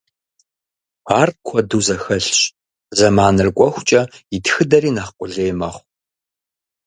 [1.19, 2.39] Ар куэду зэхэлъщ,
[2.97, 4.01] зэманыр кӏуэхукӏэ
[4.35, 5.83] и тхыдэри нэхъ къулей мэхъу.